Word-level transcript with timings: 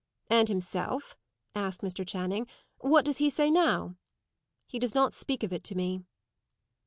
"And 0.31 0.49
himself?" 0.49 1.15
asked 1.53 1.81
Mr. 1.81 2.03
Channing. 2.07 2.47
"What 2.79 3.05
does 3.05 3.19
he 3.19 3.29
say 3.29 3.51
now?" 3.51 3.97
"He 4.65 4.79
does 4.79 4.95
not 4.95 5.13
speak 5.13 5.43
of 5.43 5.53
it 5.53 5.63
to 5.65 5.75
me." 5.75 6.01